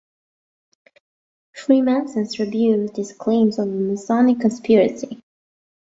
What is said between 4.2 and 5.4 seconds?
conspiracy.